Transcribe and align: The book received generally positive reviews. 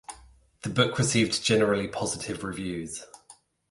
The 0.63 0.69
book 0.69 0.97
received 0.97 1.43
generally 1.43 1.87
positive 1.87 2.43
reviews. 2.43 3.05